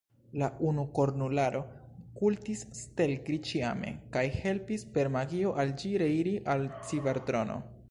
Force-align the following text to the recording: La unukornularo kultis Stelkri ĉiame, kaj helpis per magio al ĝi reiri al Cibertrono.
La 0.41 0.47
unukornularo 0.67 1.59
kultis 2.21 2.63
Stelkri 2.79 3.37
ĉiame, 3.49 3.93
kaj 4.17 4.25
helpis 4.39 4.89
per 4.97 5.13
magio 5.19 5.55
al 5.65 5.77
ĝi 5.83 5.95
reiri 6.07 6.35
al 6.57 6.69
Cibertrono. 6.81 7.63